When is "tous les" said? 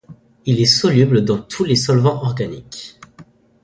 1.39-1.75